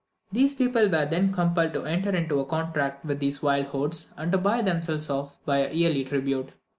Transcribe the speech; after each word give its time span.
These 0.31 0.55
people 0.55 0.89
were 0.89 1.05
then 1.05 1.31
compelled 1.31 1.73
to 1.73 1.85
enter 1.85 2.09
into 2.15 2.39
a 2.39 2.45
contract 2.47 3.05
with 3.05 3.19
these 3.19 3.43
wild 3.43 3.67
hordes, 3.67 4.11
and 4.17 4.31
to 4.31 4.39
buy 4.39 4.63
themselves 4.63 5.11
off 5.11 5.37
by 5.45 5.59
a 5.59 5.71
yearly 5.71 6.03
tribute. 6.03 6.53